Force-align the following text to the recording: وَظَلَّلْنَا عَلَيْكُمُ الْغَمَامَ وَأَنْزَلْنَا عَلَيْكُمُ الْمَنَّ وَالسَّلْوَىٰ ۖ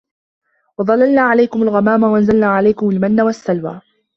وَظَلَّلْنَا 0.77 1.21
عَلَيْكُمُ 1.21 1.63
الْغَمَامَ 1.63 2.03
وَأَنْزَلْنَا 2.03 2.47
عَلَيْكُمُ 2.47 2.89
الْمَنَّ 2.89 3.21
وَالسَّلْوَىٰ 3.21 3.79
ۖ 3.79 3.81